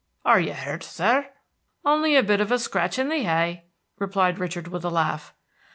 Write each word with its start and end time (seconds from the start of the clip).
"Are 0.25 0.39
you 0.39 0.55
hurt, 0.55 0.83
sir?" 0.83 1.29
"Only 1.85 2.15
a 2.15 2.23
bit 2.23 2.41
of 2.41 2.51
a 2.51 2.57
scratch 2.57 2.97
of 2.97 3.07
the 3.07 3.23
heye," 3.23 3.65
replied 3.99 4.39
Richard, 4.39 4.69
with 4.69 4.83
a 4.83 4.89
laugh. 4.89 5.31